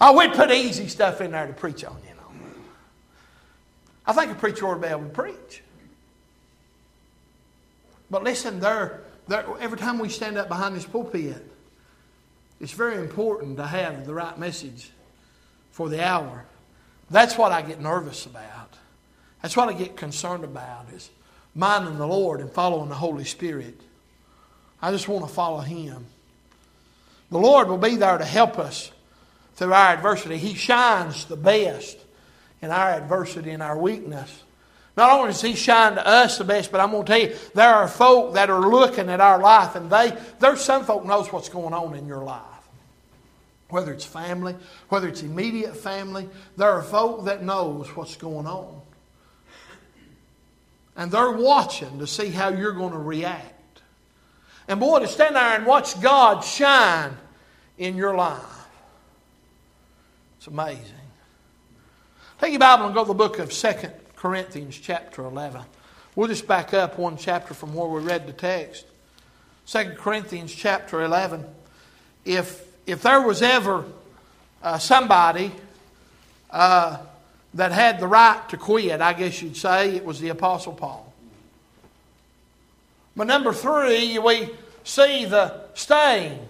[0.00, 2.09] Oh, we'd put easy stuff in there to preach on, you.
[4.10, 5.62] I think a preacher ought to be able to preach.
[8.10, 11.46] But listen, there, there, every time we stand up behind this pulpit,
[12.60, 14.90] it's very important to have the right message
[15.70, 16.44] for the hour.
[17.08, 18.74] That's what I get nervous about.
[19.42, 21.08] That's what I get concerned about is
[21.54, 23.80] minding the Lord and following the Holy Spirit.
[24.82, 26.04] I just want to follow Him.
[27.30, 28.90] The Lord will be there to help us
[29.54, 30.36] through our adversity.
[30.36, 31.96] He shines the best
[32.62, 34.42] in our adversity and our weakness.
[34.96, 37.36] Not only does He shine to us the best, but I'm going to tell you,
[37.54, 41.32] there are folk that are looking at our life, and they there's some folk knows
[41.32, 42.42] what's going on in your life.
[43.68, 44.56] Whether it's family,
[44.88, 48.80] whether it's immediate family, there are folk that knows what's going on.
[50.96, 53.80] And they're watching to see how you're going to react.
[54.66, 57.16] And boy, to stand there and watch God shine
[57.78, 58.66] in your life.
[60.38, 60.99] It's amazing.
[62.40, 65.60] Take your Bible and go to the book of Second Corinthians, chapter 11.
[66.16, 68.86] We'll just back up one chapter from where we read the text.
[69.66, 71.44] Second Corinthians, chapter 11.
[72.24, 73.84] If, if there was ever
[74.62, 75.52] uh, somebody
[76.50, 76.96] uh,
[77.52, 81.12] that had the right to quit, I guess you'd say, it was the Apostle Paul.
[83.14, 84.48] But number three, we
[84.82, 86.48] see the staying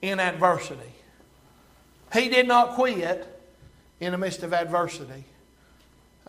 [0.00, 0.80] in adversity.
[2.10, 3.33] He did not quit
[4.04, 5.24] in the midst of adversity.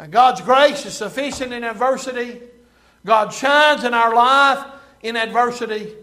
[0.09, 2.41] God's grace is sufficient in adversity.
[3.05, 4.65] God shines in our life
[5.01, 5.93] in adversity.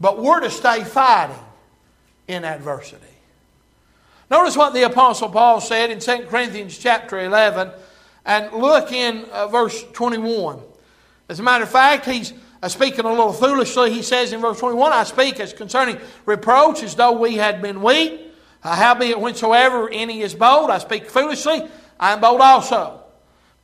[0.00, 1.36] But we're to stay fighting
[2.26, 3.04] in adversity.
[4.30, 7.70] Notice what the Apostle Paul said in 2 Corinthians chapter 11
[8.26, 10.60] and look in uh, verse 21.
[11.28, 13.92] As a matter of fact, he's uh, speaking a little foolishly.
[13.92, 17.82] He says in verse 21, I speak as concerning reproach as though we had been
[17.82, 18.27] weak.
[18.62, 21.68] Uh, howbeit, whensoever any is bold, I speak foolishly,
[21.98, 23.02] I am bold also.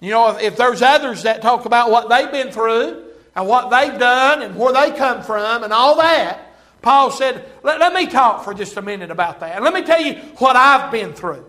[0.01, 3.05] You know, if, if there's others that talk about what they've been through
[3.35, 6.53] and what they've done and where they come from and all that,
[6.83, 9.57] Paul said, let, let me talk for just a minute about that.
[9.57, 11.45] And let me tell you what I've been through.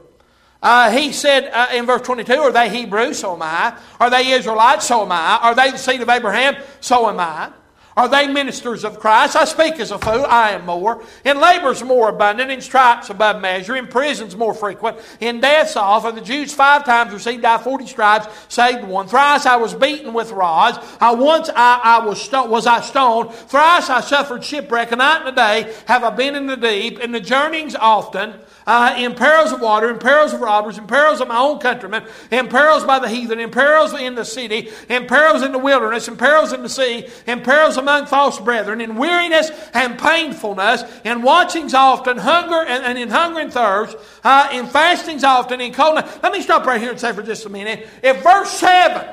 [0.64, 3.20] Uh, he said uh, in verse 22, Are they Hebrews?
[3.20, 3.78] So am I.
[4.00, 4.88] Are they Israelites?
[4.88, 5.38] So am I.
[5.42, 6.56] Are they the seed of Abraham?
[6.80, 7.52] So am I.
[7.98, 9.38] Are they ministers of Christ?
[9.38, 11.02] I speak as a fool, I am more.
[11.24, 16.16] In labors more abundant, in stripes above measure, in prisons more frequent, in deaths often.
[16.16, 19.08] The Jews five times received I forty stripes, saved one.
[19.08, 20.78] Thrice I was beaten with rods.
[21.00, 23.32] I once I, I was sto- was I stoned.
[23.32, 24.92] Thrice I suffered shipwreck.
[24.92, 28.34] A night and a day have I been in the deep, in the journeyings often
[28.68, 32.04] uh, in perils of water, in perils of robbers, in perils of my own countrymen,
[32.32, 36.08] in perils by the heathen, in perils in the city, in perils in the wilderness,
[36.08, 41.22] in perils in the sea, in perils among false brethren, in weariness and painfulness, in
[41.22, 46.20] watchings often, hunger and, and in hunger and thirst, uh, in fastings often, in coldness.
[46.24, 47.88] Let me stop right here and say for just a minute.
[48.02, 49.08] If verse 7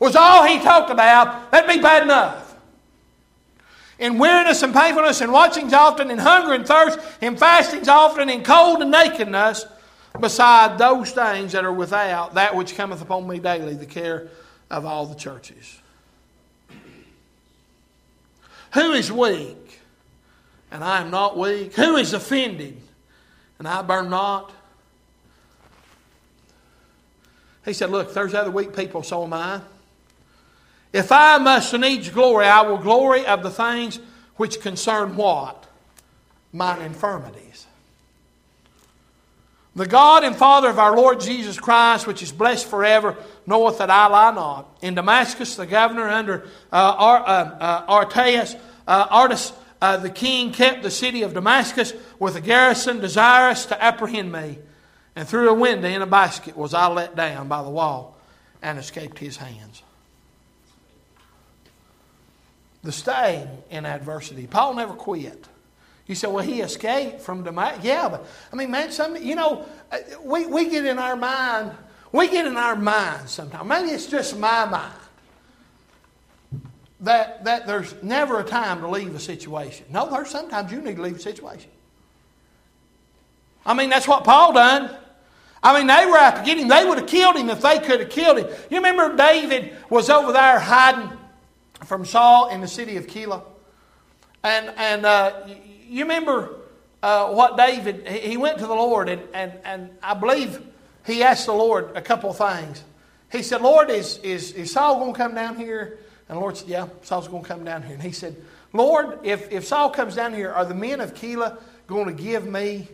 [0.00, 2.51] was all he talked about, that'd be bad enough
[3.98, 8.42] in weariness and painfulness, and watchings often, in hunger and thirst, in fastings often, in
[8.42, 9.66] cold and nakedness,
[10.18, 14.28] beside those things that are without, that which cometh upon me daily, the care
[14.70, 15.78] of all the churches.
[18.74, 19.80] Who is weak?
[20.70, 21.74] And I am not weak.
[21.74, 22.80] Who is offended?
[23.58, 24.52] And I burn not.
[27.64, 29.60] He said, Look, there's other weak people, so am I.
[30.92, 33.98] If I must needs glory, I will glory of the things
[34.36, 35.66] which concern what?
[36.52, 37.66] Mine infirmities.
[39.74, 43.88] The God and Father of our Lord Jesus Christ, which is blessed forever, knoweth that
[43.88, 44.76] I lie not.
[44.82, 48.02] In Damascus, the governor under uh, Ar- uh, uh,
[48.86, 49.38] uh,
[49.80, 54.58] uh, the king, kept the city of Damascus with a garrison desirous to apprehend me.
[55.16, 58.18] And through a window in a basket was I let down by the wall
[58.60, 59.82] and escaped his hands
[62.82, 64.46] the staying in adversity.
[64.46, 65.46] Paul never quit.
[66.06, 67.84] You say, well, he escaped from Damascus.
[67.84, 71.72] Yeah, but I mean, man, some you know, uh, we, we get in our mind,
[72.10, 73.68] we get in our mind sometimes.
[73.68, 74.92] Maybe it's just my mind
[77.00, 79.86] that that there's never a time to leave a situation.
[79.90, 81.70] No, there's sometimes you need to leave a situation.
[83.64, 84.90] I mean, that's what Paul done.
[85.62, 86.66] I mean, they were out to get him.
[86.66, 88.48] They would have killed him if they could have killed him.
[88.68, 91.16] You remember David was over there hiding
[91.84, 93.42] from Saul in the city of Keilah.
[94.44, 95.46] And, and uh,
[95.88, 96.56] you remember
[97.02, 100.60] uh, what David, he went to the Lord, and, and, and I believe
[101.06, 102.82] he asked the Lord a couple of things.
[103.30, 105.98] He said, Lord, is, is, is Saul going to come down here?
[106.28, 107.94] And the Lord said, Yeah, Saul's going to come down here.
[107.94, 108.36] And he said,
[108.72, 112.46] Lord, if, if Saul comes down here, are the men of Keilah going to give
[112.46, 112.88] me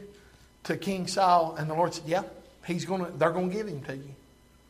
[0.64, 1.56] to King Saul?
[1.56, 2.22] And the Lord said, Yeah,
[2.66, 4.14] he's going to, they're going to give him to you,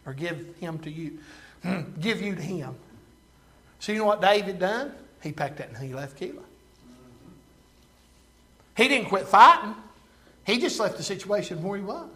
[0.07, 1.19] or give him to you,
[2.01, 2.75] give you to him.
[3.81, 4.93] So you know what David done?
[5.23, 6.43] He packed that and he left Keilah.
[8.77, 9.75] He didn't quit fighting.
[10.47, 12.09] He just left the situation where he was.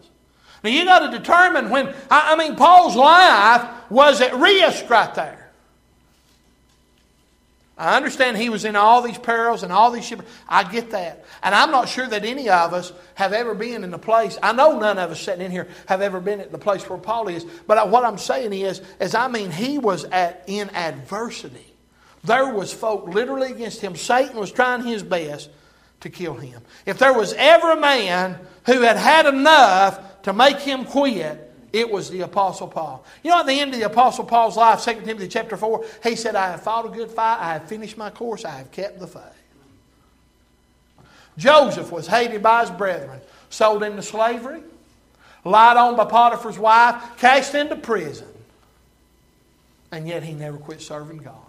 [0.63, 1.87] Now you got to determine when.
[2.09, 5.42] I, I mean, Paul's life was at risk right there.
[7.83, 10.31] I understand he was in all these perils and all these shipwrecks.
[10.47, 11.25] I get that.
[11.41, 14.37] And I'm not sure that any of us have ever been in the place.
[14.41, 16.97] I know none of us sitting in here have ever been at the place where
[16.97, 17.45] Paul is.
[17.67, 21.73] But what I'm saying is, is I mean, he was at in adversity.
[22.23, 23.95] There was folk literally against him.
[23.95, 25.49] Satan was trying his best
[25.99, 26.61] to kill him.
[26.85, 31.89] If there was ever a man who had had enough to make him quit, It
[31.89, 33.03] was the Apostle Paul.
[33.23, 36.15] You know, at the end of the Apostle Paul's life, 2 Timothy chapter 4, he
[36.15, 38.99] said, I have fought a good fight, I have finished my course, I have kept
[38.99, 39.23] the faith.
[41.35, 43.19] Joseph was hated by his brethren,
[43.49, 44.61] sold into slavery,
[45.43, 48.27] lied on by Potiphar's wife, cast into prison.
[49.91, 51.42] And yet he never quit serving God.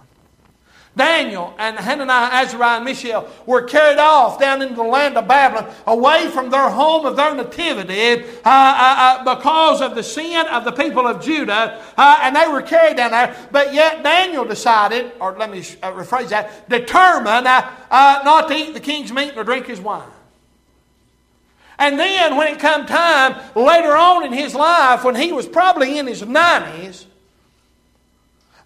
[0.96, 5.72] Daniel and Hananiah, Azariah, and Mishael were carried off down into the land of Babylon,
[5.86, 10.64] away from their home of their nativity, uh, uh, uh, because of the sin of
[10.64, 13.36] the people of Judah, uh, and they were carried down there.
[13.50, 18.74] But yet Daniel decided, or let me uh, rephrase that, determined uh, not to eat
[18.74, 20.08] the king's meat nor drink his wine.
[21.76, 25.98] And then, when it come time later on in his life, when he was probably
[25.98, 27.06] in his 90s,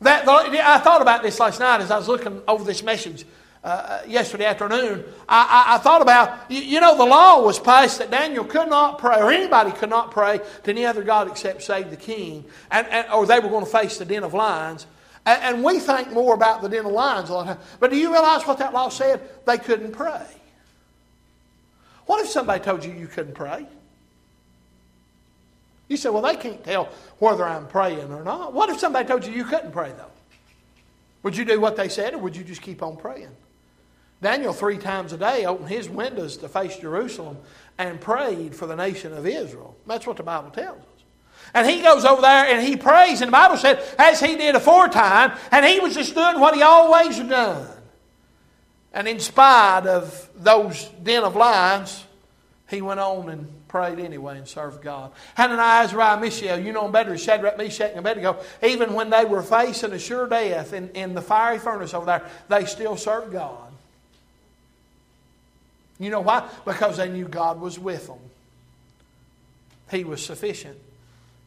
[0.01, 3.25] that I thought about this last night as I was looking over this message
[3.65, 5.05] uh, yesterday afternoon.
[5.29, 8.69] I, I, I, thought about, you, you know, the law was passed that Daniel could
[8.69, 12.45] not pray, or anybody could not pray to any other God except save the king,
[12.71, 14.87] and, and or they were going to face the den of lions.
[15.27, 17.69] And, and we think more about the den of lions a lot of times.
[17.81, 19.21] But do you realize what that law said?
[19.45, 20.27] They couldn't pray.
[22.07, 23.67] What if somebody told you you couldn't pray?
[25.89, 28.53] You say, well, they can't tell whether I'm praying or not.
[28.53, 30.11] What if somebody told you you couldn't pray, though?
[31.23, 33.35] Would you do what they said, or would you just keep on praying?
[34.21, 37.39] Daniel, three times a day, opened his windows to face Jerusalem
[37.79, 39.77] and prayed for the nation of Israel.
[39.87, 40.85] That's what the Bible tells us.
[41.55, 44.55] And he goes over there and he prays, and the Bible said, as he did
[44.55, 47.67] aforetime, and he was just doing what he always done.
[48.93, 52.05] And in spite of those den of lions,
[52.69, 55.13] he went on and prayed anyway and served God.
[55.35, 58.39] Hananiah, Azariah, Mishael, you know them better, Shadrach, Meshach, and Abednego.
[58.63, 62.29] Even when they were facing a sure death in, in the fiery furnace over there,
[62.49, 63.73] they still served God.
[65.99, 66.49] You know why?
[66.65, 68.19] Because they knew God was with them.
[69.91, 70.79] He was sufficient.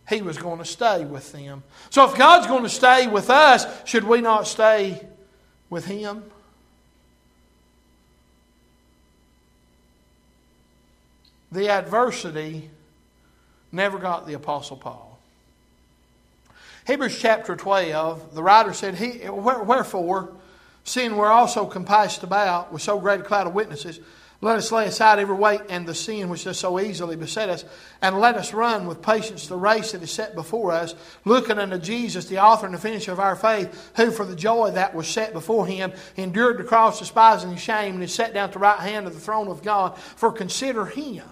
[0.09, 1.63] He was going to stay with them.
[1.89, 5.05] So if God's going to stay with us, should we not stay
[5.69, 6.24] with Him?
[11.52, 12.70] The adversity
[13.72, 15.20] never got the Apostle Paul.
[16.88, 20.34] Hebrews chapter 12, the writer said, he, Wherefore,
[20.84, 23.99] seeing we're also compassed about with so great a cloud of witnesses,
[24.43, 27.64] let us lay aside every weight and the sin which does so easily beset us,
[28.02, 30.95] and let us run with patience the race that is set before us,
[31.26, 34.72] looking unto Jesus, the author and the finisher of our faith, who for the joy
[34.72, 38.45] that was set before him endured the cross, despising the shame, and is set down
[38.45, 39.95] at the right hand of the throne of God.
[39.99, 41.24] For consider him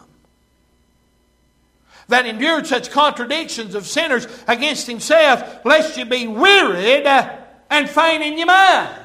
[2.10, 7.06] that endured such contradictions of sinners against himself, lest you be wearied
[7.70, 9.00] and faint in your minds.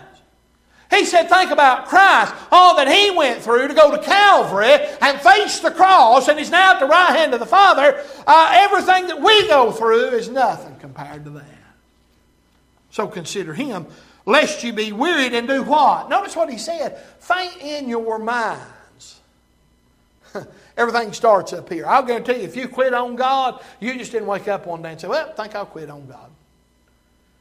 [0.90, 5.20] He said, think about Christ, all that he went through to go to Calvary and
[5.20, 8.02] face the cross, and he's now at the right hand of the Father.
[8.26, 11.44] Uh, everything that we go through is nothing compared to that.
[12.90, 13.86] So consider him,
[14.24, 16.08] lest you be wearied and do what?
[16.08, 19.20] Notice what he said faint in your minds.
[20.76, 21.86] Everything starts up here.
[21.86, 24.92] I'll guarantee you, if you quit on God, you just didn't wake up one day
[24.92, 26.30] and say, Well, I think I'll quit on God.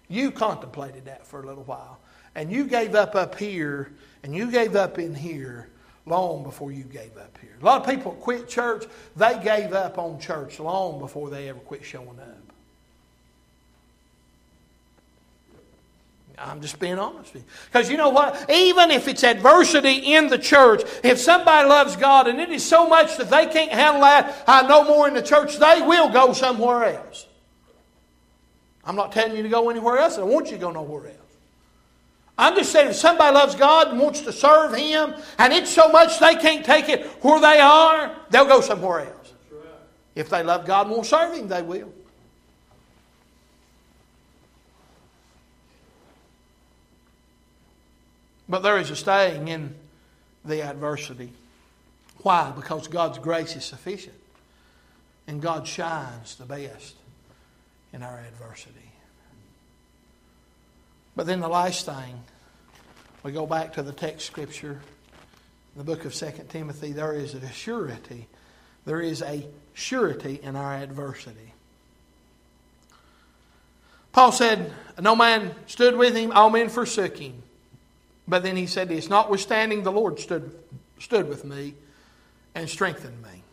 [0.08, 2.00] You contemplated that for a little while.
[2.36, 5.70] And you gave up up here, and you gave up in here
[6.06, 7.58] long before you gave up here.
[7.62, 11.60] A lot of people quit church, they gave up on church long before they ever
[11.60, 12.53] quit showing up.
[16.38, 17.50] I'm just being honest with you.
[17.72, 18.50] Because you know what?
[18.50, 22.88] Even if it's adversity in the church, if somebody loves God and it is so
[22.88, 26.34] much that they can't handle that I know more in the church, they will go
[26.34, 27.28] somewhere else.
[28.84, 30.18] I'm not telling you to go anywhere else.
[30.18, 31.18] I want you to go nowhere else.
[32.38, 35.88] I'm just saying if somebody loves God and wants to serve Him and it's so
[35.90, 39.34] much they can't take it where they are, they'll go somewhere else.
[40.16, 41.94] If they love God and won't serve Him, they will.
[48.54, 49.74] But there is a staying in
[50.46, 51.32] the adversity.
[52.20, 52.52] Why?
[52.56, 54.14] Because God's grace is sufficient.
[55.26, 56.94] And God shines the best
[57.94, 58.92] in our adversity.
[61.16, 62.22] But then the last thing,
[63.24, 64.80] we go back to the text scripture,
[65.74, 68.28] in the book of 2 Timothy, there is a surety.
[68.86, 71.56] There is a surety in our adversity.
[74.12, 77.43] Paul said, No man stood with him, all men forsook him.
[78.28, 80.58] But then he said this Notwithstanding, the Lord stood,
[81.00, 81.76] stood with me
[82.56, 83.44] and strengthened me.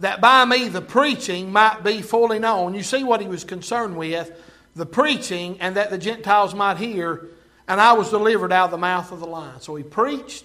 [0.00, 2.74] That by me the preaching might be fully known.
[2.74, 4.30] You see what he was concerned with
[4.76, 7.26] the preaching, and that the Gentiles might hear.
[7.66, 9.60] And I was delivered out of the mouth of the lion.
[9.60, 10.44] So he preached,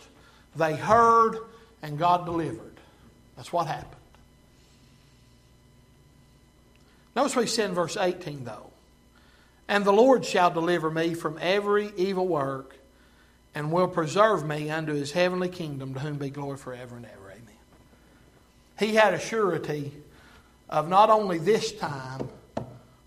[0.56, 1.38] they heard,
[1.82, 2.74] and God delivered.
[3.38, 4.02] That's what happened.
[7.16, 8.73] Notice what he said in verse 18, though.
[9.68, 12.76] And the Lord shall deliver me from every evil work
[13.56, 17.32] and will preserve me unto his heavenly kingdom, to whom be glory forever and ever.
[17.32, 17.56] Amen.
[18.80, 19.92] He had a surety
[20.70, 22.28] of not only this time,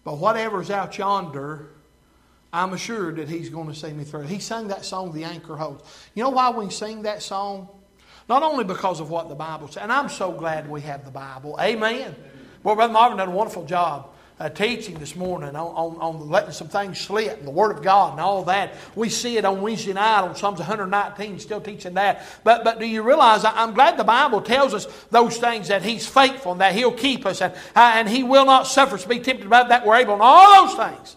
[0.05, 1.69] but whatever's out yonder,
[2.53, 4.23] I'm assured that he's going to see me through.
[4.23, 5.83] He sang that song, The Anchor Holds.
[6.15, 7.69] You know why we sing that song?
[8.29, 11.11] Not only because of what the Bible says, and I'm so glad we have the
[11.11, 11.59] Bible.
[11.61, 12.15] Amen.
[12.63, 16.53] Well, Brother Marvin done a wonderful job uh, teaching this morning on, on, on, letting
[16.53, 18.75] some things slip and the Word of God and all that.
[18.95, 22.23] We see it on Wednesday night on Psalms 119, still teaching that.
[22.45, 26.07] But, but do you realize, I'm glad the Bible tells us those things that He's
[26.07, 29.09] faithful and that He'll keep us and, uh, and He will not suffer us to
[29.09, 31.17] be tempted about that we're able and all those things.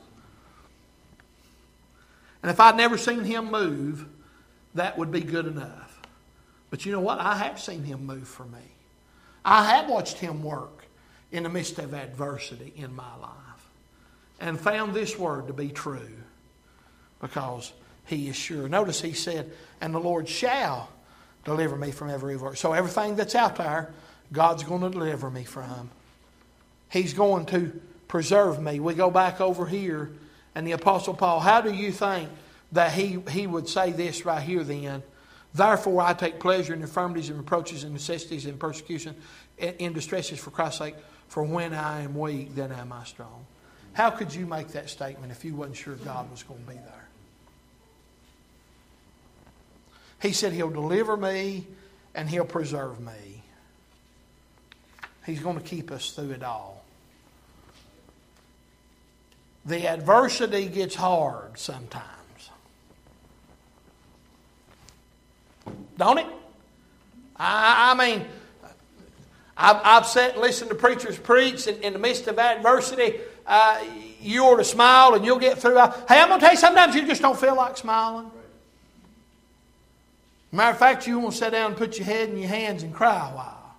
[2.41, 4.05] And if I'd never seen Him move,
[4.75, 5.99] that would be good enough.
[6.69, 7.19] But you know what?
[7.19, 8.59] I have seen Him move for me.
[9.43, 10.78] I have watched Him work
[11.31, 13.69] in the midst of adversity in my life
[14.39, 16.09] and found this word to be true
[17.21, 17.73] because
[18.05, 18.67] he is sure.
[18.69, 19.51] Notice he said,
[19.81, 20.89] and the Lord shall
[21.45, 22.55] deliver me from every evil.
[22.55, 23.93] So everything that's out there,
[24.31, 25.89] God's going to deliver me from.
[26.89, 28.79] He's going to preserve me.
[28.79, 30.11] We go back over here,
[30.55, 32.29] and the Apostle Paul, how do you think
[32.71, 35.03] that he, he would say this right here then?
[35.53, 39.15] Therefore, I take pleasure in infirmities and reproaches and necessities and persecution
[39.57, 40.95] in distresses for Christ's sake.
[41.29, 43.45] For when I am weak, then am I strong.
[43.93, 46.75] How could you make that statement if you wasn't sure God was going to be
[46.75, 47.07] there?
[50.21, 51.65] He said He'll deliver me
[52.13, 53.43] and He'll preserve me.
[55.25, 56.83] He's going to keep us through it all.
[59.65, 62.49] The adversity gets hard sometimes.
[65.97, 66.25] Don't it?
[67.35, 68.25] I, I mean,
[69.59, 73.19] I've, I've sat and listened to preachers preach in, in the midst of adversity.
[73.45, 73.83] Uh,
[74.21, 75.75] you ought to smile and you'll get through.
[75.75, 78.31] Hey, I'm going to tell you, sometimes you just don't feel like smiling.
[80.53, 82.83] Matter of fact, you want to sit down and put your head in your hands
[82.83, 83.75] and cry a while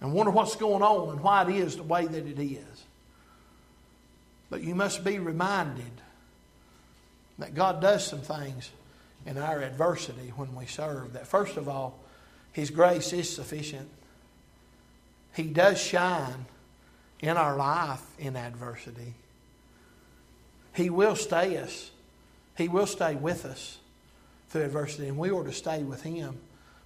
[0.00, 2.84] and wonder what's going on and why it is the way that it is.
[4.48, 5.90] But you must be reminded
[7.38, 8.70] that God does some things
[9.26, 11.14] in our adversity when we serve.
[11.14, 11.98] That first of all,
[12.52, 13.88] His grace is sufficient.
[15.34, 16.46] He does shine
[17.20, 19.14] in our life in adversity.
[20.74, 21.90] He will stay us.
[22.56, 23.78] He will stay with us
[24.48, 26.36] through adversity, and we ought to stay with Him.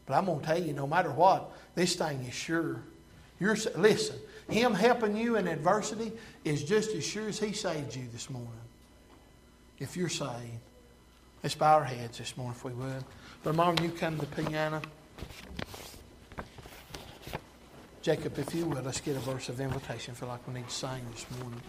[0.06, 2.82] But I'm going to tell you, no matter what, this thing is sure.
[3.40, 4.16] You're, listen,
[4.48, 6.12] Him helping you in adversity
[6.44, 8.50] is just as sure as He saved you this morning.
[9.78, 10.60] If you're saved.
[11.42, 13.04] Let's bow our heads this morning if we would.
[13.42, 14.80] But Mom, you come to the piano.
[18.04, 20.12] Jacob, if you would, let's get a verse of invitation.
[20.12, 21.60] I feel like we need to sing this morning.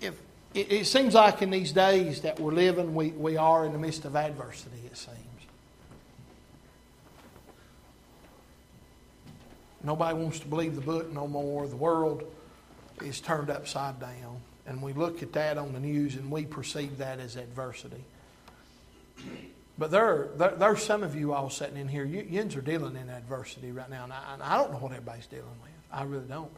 [0.00, 0.14] If,
[0.54, 3.78] it, it seems like in these days that we're living, we, we are in the
[3.78, 5.18] midst of adversity, it seems.
[9.84, 11.66] Nobody wants to believe the book no more.
[11.66, 12.22] The world
[13.04, 14.40] is turned upside down.
[14.66, 18.04] And we look at that on the news and we perceive that as adversity.
[19.78, 22.04] But there, there, there's some of you all sitting in here.
[22.04, 24.90] You, yins are dealing in adversity right now, and I, and I don't know what
[24.90, 25.70] everybody's dealing with.
[25.92, 26.50] I really don't.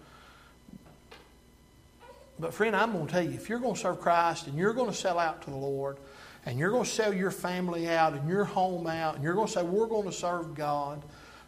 [2.38, 4.72] But friend, I'm going to tell you, if you're going to serve Christ and you're
[4.72, 5.98] going to sell out to the Lord,
[6.46, 9.46] and you're going to sell your family out and your home out, and you're going
[9.46, 11.02] to say, we're going to serve God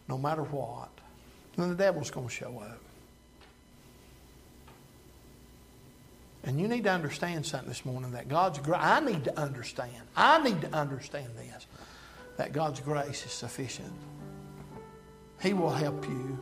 [0.07, 0.89] no matter what,
[1.57, 2.82] then the devil's going to show up.
[6.43, 9.93] And you need to understand something this morning that God's grace, I need to understand.
[10.15, 11.65] I need to understand this
[12.37, 13.93] that God's grace is sufficient.
[15.39, 16.39] He will help you.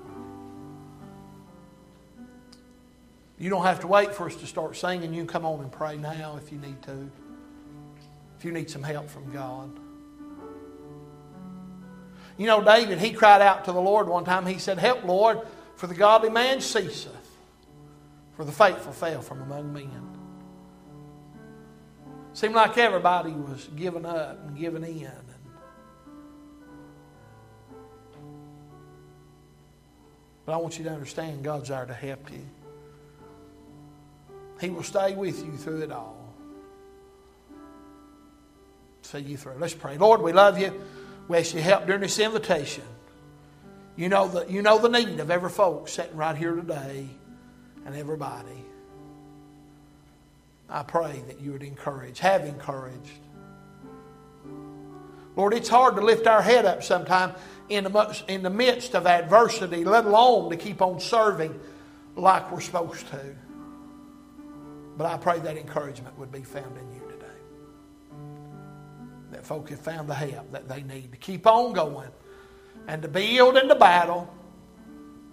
[3.37, 5.13] You don't have to wait for us to start singing.
[5.13, 7.09] You come on and pray now if you need to.
[8.37, 9.69] If you need some help from God.
[12.37, 14.45] You know, David, he cried out to the Lord one time.
[14.45, 15.41] He said, Help, Lord,
[15.75, 17.20] for the godly man ceaseth
[18.41, 20.17] for the faithful fell from among men.
[22.33, 25.11] Seemed like everybody was giving up and giving in.
[30.43, 32.43] But I want you to understand God's there to help you.
[34.59, 36.33] He will stay with you through it all.
[39.03, 39.57] See you through.
[39.59, 39.99] Let's pray.
[39.99, 40.81] Lord, we love you.
[41.27, 42.85] We ask you help during this invitation.
[43.95, 47.07] You know the, you know the need of every folk sitting right here today
[47.85, 48.65] and everybody.
[50.69, 53.19] I pray that you would encourage, have encouraged.
[55.35, 57.37] Lord, it's hard to lift our head up sometimes
[57.69, 61.57] in the, in the midst of adversity, let alone to keep on serving
[62.15, 63.35] like we're supposed to.
[64.97, 67.25] But I pray that encouragement would be found in you today.
[69.31, 72.11] That folk have found the help that they need to keep on going
[72.87, 74.33] and to build in the battle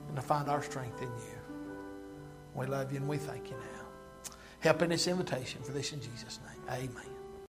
[0.07, 1.38] and to find our strength in you.
[2.59, 4.35] We love you and we thank you now.
[4.61, 6.63] Help in this invitation for this in Jesus' name.
[6.69, 7.18] Amen.